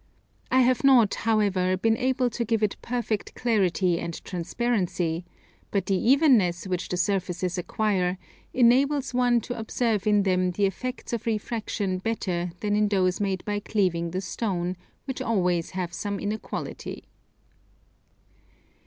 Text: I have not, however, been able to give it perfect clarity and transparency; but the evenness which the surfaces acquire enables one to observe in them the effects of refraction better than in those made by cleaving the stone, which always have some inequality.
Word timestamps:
I 0.49 0.61
have 0.61 0.83
not, 0.83 1.13
however, 1.13 1.77
been 1.77 1.95
able 1.95 2.31
to 2.31 2.43
give 2.43 2.63
it 2.63 2.75
perfect 2.81 3.35
clarity 3.35 3.99
and 3.99 4.15
transparency; 4.25 5.25
but 5.69 5.85
the 5.85 5.95
evenness 5.95 6.65
which 6.65 6.89
the 6.89 6.97
surfaces 6.97 7.55
acquire 7.55 8.17
enables 8.51 9.13
one 9.13 9.41
to 9.41 9.55
observe 9.59 10.07
in 10.07 10.23
them 10.23 10.53
the 10.53 10.65
effects 10.65 11.13
of 11.13 11.27
refraction 11.27 11.99
better 11.99 12.51
than 12.61 12.75
in 12.75 12.87
those 12.87 13.21
made 13.21 13.45
by 13.45 13.59
cleaving 13.59 14.09
the 14.09 14.21
stone, 14.21 14.75
which 15.05 15.21
always 15.21 15.69
have 15.77 15.93
some 15.93 16.19
inequality. 16.19 17.03